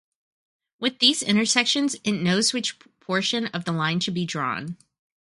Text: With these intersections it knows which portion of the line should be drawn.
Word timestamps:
With 0.79 0.97
these 0.97 1.21
intersections 1.21 1.95
it 2.03 2.13
knows 2.13 2.53
which 2.53 2.79
portion 3.01 3.45
of 3.49 3.65
the 3.65 3.71
line 3.71 3.99
should 3.99 4.15
be 4.15 4.25
drawn. 4.25 4.77